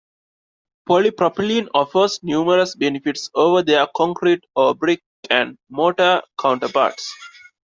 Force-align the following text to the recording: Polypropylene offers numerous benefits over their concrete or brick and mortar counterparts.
Polypropylene 0.89 1.67
offers 1.75 2.21
numerous 2.23 2.73
benefits 2.73 3.29
over 3.35 3.61
their 3.61 3.85
concrete 3.95 4.43
or 4.55 4.73
brick 4.73 5.03
and 5.29 5.59
mortar 5.69 6.23
counterparts. 6.39 7.13